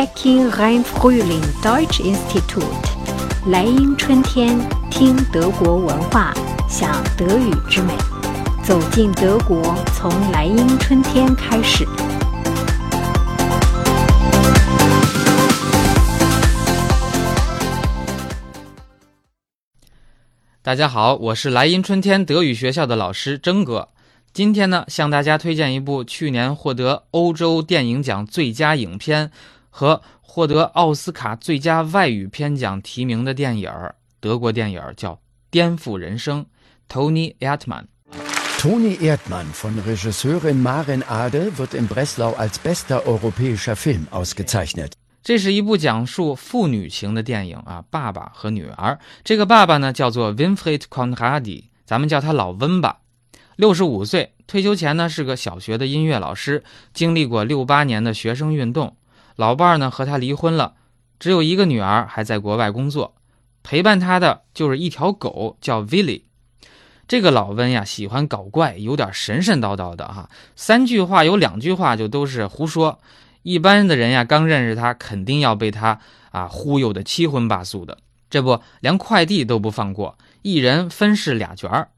[0.00, 2.64] Peking Rhein Frühling Deutsch Institut，
[3.50, 4.58] 莱茵春天，
[4.90, 6.32] 听德国文化，
[6.66, 7.92] 享德语之美，
[8.64, 9.62] 走进德国，
[9.92, 11.86] 从莱茵春天开始。
[20.62, 23.90] 大家好，我是莱茵春天德语学校的老师征哥。
[24.32, 29.30] 今天呢，向大家推荐一部去年获得欧洲电影奖最佳影片
[29.70, 35.14] 和获得奥斯卡最佳外语片奖提名的电影儿，德国电影儿叫
[35.50, 36.44] 《颠覆人生》
[36.92, 44.92] ，Tony Erdmann，Tony Erdmann von Regisseurin Marin Ade wird in Breslau als bester europäischer Film ausgezeichnet.
[45.22, 48.98] 这是一部讲述父女情的电影啊，爸爸和女儿。
[49.22, 53.00] 这个爸爸呢叫做 Winfried Conradi，咱们叫他老温吧。
[53.56, 58.96] 六十五岁，退休前呢是个小学的音乐老师，经历过六八年的学生运动。
[59.40, 60.74] 老伴儿呢和他离婚了，
[61.18, 63.14] 只有一个女儿还在国外工作，
[63.62, 66.24] 陪伴他的就是一条狗，叫 Willy。
[67.08, 72.98] 这个老温呀喜欢搞怪，有点神神叨叨的哈，三句话有两句话就都是胡说。
[73.42, 75.98] 一般的人呀刚认识他，肯定要被他
[76.30, 77.96] 啊忽悠的七荤八素的。
[78.28, 81.88] 这不，连快递都不放过，一人分饰俩角儿。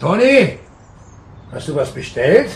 [0.00, 2.48] Tony，hast du was bestellt?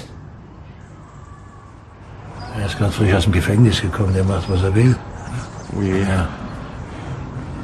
[2.58, 4.94] Er ist gerade frisch aus dem Gefängnis gekommen, der macht, was er will.
[5.76, 5.88] Ui.
[6.00, 6.28] Ja.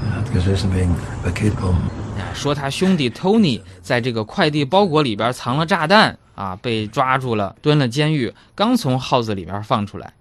[0.04, 1.90] Er hat gesessen wegen Paketbomben.
[2.34, 10.12] 说他兄弟 Tony 在这个快递包裹里边藏了炸弹啊，被抓住了，蹲了监狱，刚从号子里边放出来。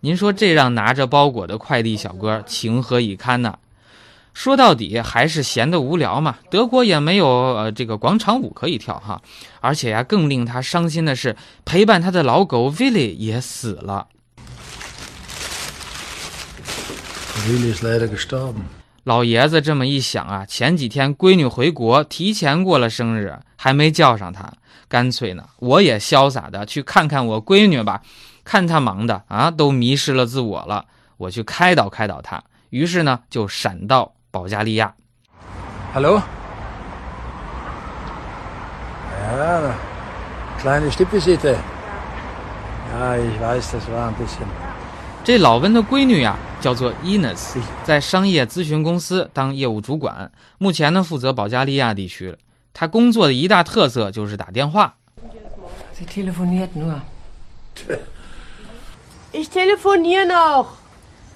[0.00, 3.58] 您说这让拿着包裹的快递小哥情何以堪呢？
[4.34, 6.38] 说到底还是闲得无聊嘛。
[6.50, 9.20] 德国也没有呃这个广场舞可以跳哈，
[9.60, 14.08] 而且呀更令他伤心的是，陪伴他的老狗 Willy 也死了。
[17.44, 18.62] Leider gestorben.
[19.04, 24.52] 老爷子这么一想啊，前几天闺女回国，提前过了生日，还没叫上她，
[24.88, 28.02] 干脆呢，我也潇洒的去看看我闺女吧。
[28.44, 30.84] 看她忙的啊，都迷失了自我了，
[31.16, 32.44] 我去开导开导她。
[32.70, 34.92] 于是呢，就闪到保加利亚。
[35.94, 36.20] Hallo?
[39.20, 39.74] Ja,
[40.60, 41.56] kleine Stippvisite.
[42.92, 44.46] Ja, ich weiß, das war ein bisschen.
[45.22, 52.36] 这老温的闺女呀，叫做 Ines，在商业咨询公司当业务主管，目前呢负责保加利亚地区。
[52.72, 54.94] 她工作的一大特色就是打电话。
[55.94, 57.02] Sie telefoniert nur.
[59.32, 60.66] Ich telefoniere noch.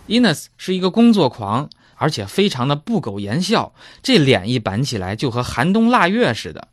[0.08, 6.68] Ines 是一个工作狂，而且非常的不苟言笑，这脸一板起来就和寒冬腊月似的，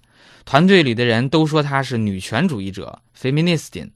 [0.46, 3.90] 团队里的人都说她是女权主义者，feministin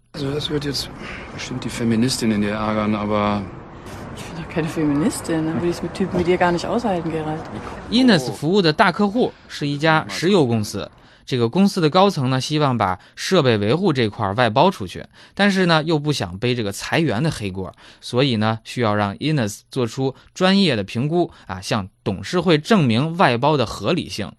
[7.92, 10.90] Ines 服务的大客户是一家石油公司。
[11.28, 15.06] 这个公司的高层呢，希望把设备维护这块外包出去，
[15.36, 24.32] 但是呢，又不想背这个裁员的黑锅，所以呢，需要让 Ines 做出专业的评估啊，向董事会证明外包的合理性。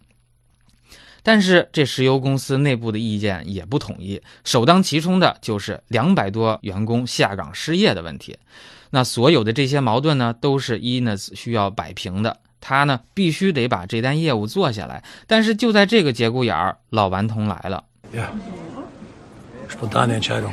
[1.23, 8.39] 但是这石油公司内部的意见也不统一，首当其冲的就是两百多员工下岗失业的问题。
[8.91, 12.39] 那所有的这些矛盾呢，都是 Ines 需要摆平的。
[12.61, 15.03] 他呢，必须得把这单业务做下来。
[15.27, 17.85] 但是就在这个节骨眼儿，老顽童来了。
[18.15, 18.27] Ja.
[19.69, 20.53] Spontane Entscheidung.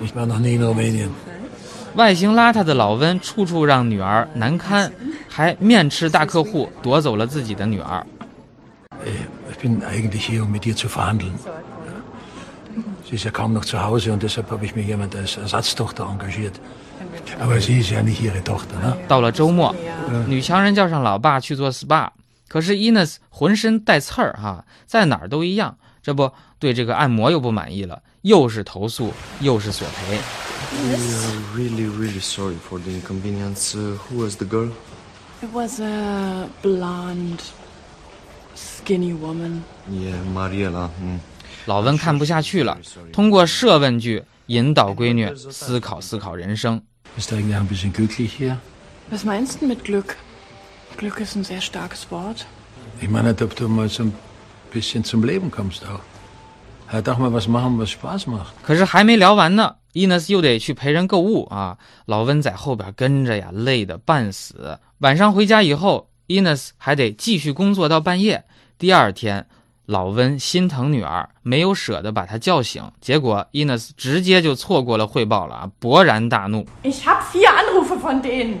[0.00, 1.08] Ich war noch nie in Rumänien.
[1.94, 4.92] 外形邋遢的老温处处让女儿难堪，
[5.28, 8.04] 还面吃大客户，夺走了自己的女儿。
[9.50, 11.34] Ich bin eigentlich hier, um mit ihr zu verhandeln.
[13.08, 16.04] Sie ist ja kaum noch zu Hause und deshalb habe ich mir jemand als Ersatztochter
[16.04, 16.54] engagiert.
[19.08, 19.74] 到了周末，
[20.26, 22.10] 女强人叫上老爸去做 SPA，
[22.48, 25.76] 可是 Ines 浑身带刺儿哈，在哪儿都一样。
[26.02, 30.18] 这不对这个按摩又不满意了，又是投诉又是索赔。
[30.82, 33.74] we are really, really sorry for the inconvenience.
[33.74, 34.70] Uh, who was the girl?
[35.40, 37.40] It was a blonde,
[38.54, 39.62] skinny woman.
[39.90, 40.90] Yeah, Mariela.
[41.00, 41.20] Mm.
[41.66, 42.78] 老温看不下去了，
[43.12, 46.82] 通过设问句引导闺女思考思考人生。
[47.15, 48.59] Bist du eigentlich ein bisschen glücklich hier?
[49.09, 50.17] Was meinst du mit Glück?
[50.97, 52.45] Glück ist ein sehr starkes Wort.
[53.01, 54.13] Ich meine, ob du mal so ein
[54.71, 56.01] bisschen zum Leben kommst auch.
[56.87, 58.53] Halt auch mal was machen, was Spaß macht.
[58.63, 61.77] 可是还没聊完呢，Ines 又得去陪人购物啊。
[62.05, 64.79] 老温在后边跟着呀，累得半死。
[64.99, 68.43] 晚上回家以后，Ines 还得继续工作到半夜。
[68.77, 69.45] 第二天，
[69.86, 76.66] 老温心疼女儿，没有舍得把她叫醒，结果伊娜斯直接就错过了汇报了啊，勃然大怒。
[76.82, 78.60] Ich habe vier Anrufe von denen.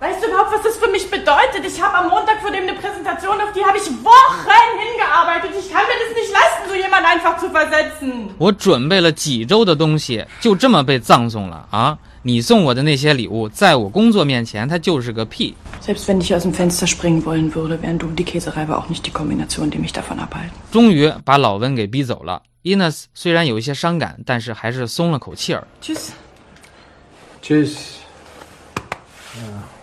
[0.00, 1.64] Weißt du überhaupt, was das für mich bedeutet?
[1.66, 5.50] Ich habe am Montag vor dem eine Präsentation, auf die habe ich Wochen hingearbeitet.
[5.58, 8.28] Ich kann mir das nicht leisten, so jemand einfach zu versetzen.
[8.38, 11.98] 我准备了几周的东西，就这么被葬送了啊！
[12.22, 15.54] 你送我的那些礼物，在我工作面前，它就是个屁。
[15.80, 19.04] Selbst wenn ich aus dem Fenster springen wollen würde, wären du und die Käsereibe auch nicht
[19.04, 20.50] die Kombination, die mich davon abhalten.
[20.70, 22.42] 终于把老温给逼走了。
[22.64, 25.66] Ines 虽然有一些伤感，但是还是松了口气儿。
[25.80, 26.10] Tschüss.
[27.42, 27.76] Tschüss.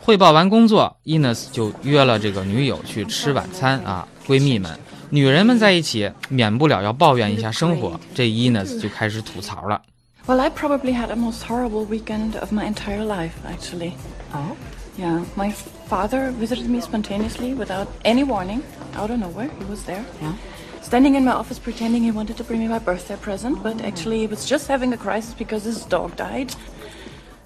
[0.01, 4.07] 汇报完工作，，Ines 就约了这个女友去吃晚餐啊。
[4.27, 4.77] 闺蜜们，
[5.09, 7.99] 女人们在一起，免不了要抱怨一下生活。
[8.13, 9.81] 这伊娜斯就开始吐槽了。
[10.26, 13.96] Well, I probably had the most horrible weekend of my entire life, actually.
[14.32, 14.56] Oh?
[14.96, 18.62] Yeah, my father visited me spontaneously without any warning,
[18.94, 19.50] out of nowhere.
[19.58, 20.04] He was there.
[20.20, 20.34] Yeah.
[20.82, 24.19] Standing in my office pretending he wanted to bring me my birthday present, but actually
[24.19, 26.52] he was just having a crisis because his dog died.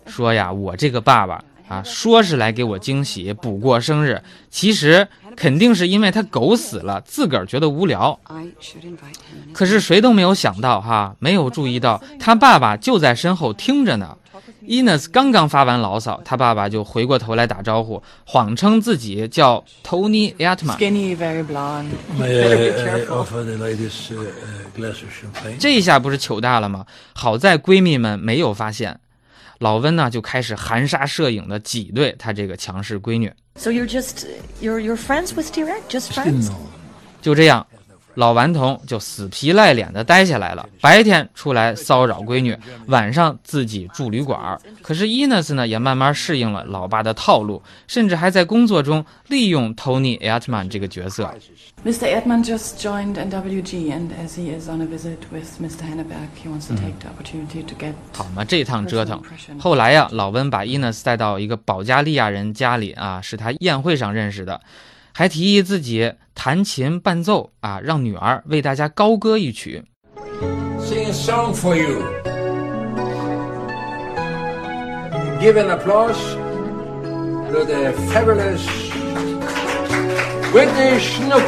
[0.06, 4.20] 说呀，我这个爸爸啊，说是来给我惊喜、补过生日，
[4.50, 5.06] 其实
[5.39, 8.19] 肯定是因为他狗死了，自个儿觉得无聊。
[9.53, 14.17] 可是谁都没有想到哈，没有注意到他爸爸就在身后听着呢。
[14.67, 20.75] Ines 刚刚发完牢骚，他爸爸就回过头来打招呼，谎称自己叫 Tony Atma。
[25.57, 26.85] 这一下不是糗大了吗？
[27.13, 28.99] 好在闺蜜们没有发现。
[29.59, 33.31] 老温呢就开始含沙射影的挤兑他这个强势闺女。
[33.55, 34.25] So you're just
[34.61, 36.49] you're you're friends with Direct, just friends?
[37.21, 37.65] 就这样，
[38.19, 40.67] 老顽童就死皮赖脸的待下来了。
[40.81, 42.53] 白天出来骚扰闺女，
[42.87, 44.59] 晚上自己住旅馆。
[44.81, 51.33] 可是伊娜斯呢，也慢慢适应了老爸的套路，甚至还在工作中利用 Tony Atman 这个角色。
[51.85, 52.13] Mr.
[52.13, 55.83] Erdmann just joined NWG, and as he is on a visit with Mr.
[55.83, 59.21] Henneberg, he wants to take the opportunity to get 好嘛，这趟折腾。
[59.57, 64.59] 后来呀，老温把伊娜斯带到一个保加利亚人家里啊，是他宴会上认识的，
[65.13, 69.83] 还提议自己弹琴伴奏啊，让女儿为大家高歌一曲。
[70.79, 72.01] Sing a song for you.
[75.39, 76.17] Give an applause
[77.51, 78.61] to the fabulous
[80.51, 81.43] Whitney Snook.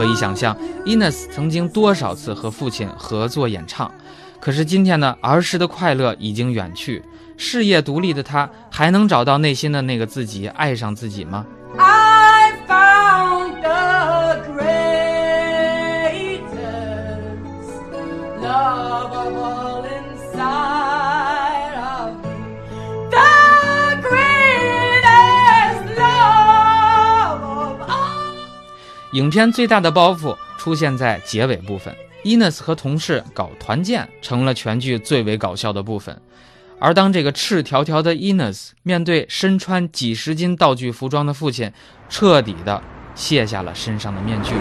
[0.00, 0.56] 可以想象
[0.86, 3.92] ，，Ines 曾经多少次和父亲合作演唱，
[4.40, 7.02] 可是今天呢，儿时的快乐已经远去，
[7.36, 11.44] 事业独立的他，还能找到内心的那个自己，爱上自己吗？
[29.12, 31.92] 影片最大的包袱出现在结尾部分
[32.22, 36.16] ，，Ines 和同事搞团建成了全剧最为搞笑的部分。
[36.78, 41.72] 而当这个赤条条的 Ines 面对身穿几十斤道具服装的父亲，
[42.08, 42.80] 彻底的
[43.16, 44.54] 卸下了身上的面具。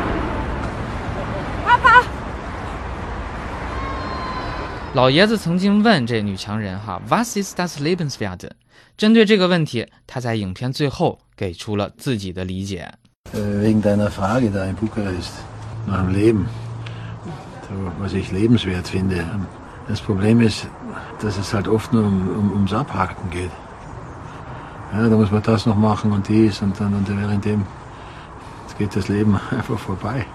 [4.95, 8.49] 老爷子曾经问这女强人哈，Was ist das Lebenswert？
[8.97, 12.91] 针对这个问题，他在影片最后给出了自己的理解。
[13.33, 15.33] Äh, wegen deiner Frage da in Bukarest
[15.85, 16.49] nach dem Leben,
[17.99, 19.23] was ich lebenswert finde.
[19.87, 20.67] Das Problem ist,
[21.21, 23.51] dass es halt oft nur um, um, ums Abhaken geht.
[24.93, 27.63] Ja, da muss man das noch machen und dies und dann und währenddem
[28.79, 30.25] geht das Leben einfach vorbei.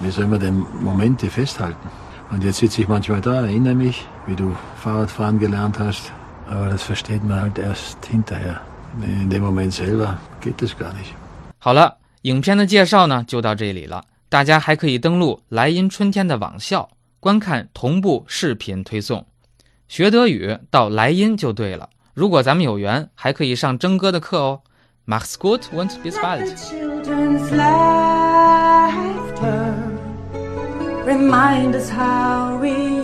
[0.00, 1.88] Wie soll man denn Momente festhalten?
[2.30, 6.12] Und jetzt sitze ich manchmal da, erinnere mich, wie du Fahrradfahren gelernt hast,
[6.48, 8.60] aber das versteht man halt erst hinterher.
[9.02, 11.14] In dem Moment selber geht das gar nicht.
[11.60, 14.04] 好了，影片的介绍呢就到这里了。
[14.28, 19.26] 大家还可以登录莱茵春天的网校，观看同步视频推送。
[19.88, 21.88] 学德语到莱茵就对了。
[22.12, 24.60] 如果咱们有缘，还可以上征哥的课哦。
[25.06, 26.16] Mach's gut und bis
[31.06, 32.97] Let bald